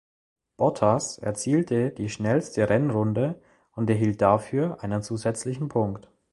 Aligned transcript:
Bottas 0.57 1.19
erzielte 1.19 1.91
die 1.91 2.09
schnellste 2.09 2.67
Rennrunde 2.67 3.39
und 3.73 3.87
erhielt 3.87 4.19
dafür 4.19 4.81
einen 4.81 5.03
zusätzlichen 5.03 5.69
Punkt. 5.69 6.09